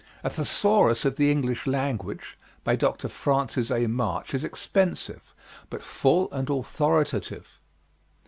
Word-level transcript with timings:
"A 0.23 0.31
Thesaurus 0.31 1.05
of 1.05 1.17
the 1.17 1.29
English 1.31 1.67
Language," 1.67 2.35
by 2.63 2.75
Dr. 2.75 3.07
Francis 3.07 3.69
A. 3.69 3.85
March, 3.85 4.33
is 4.33 4.43
expensive, 4.43 5.31
but 5.69 5.83
full 5.83 6.27
and 6.31 6.49
authoritative. 6.49 7.59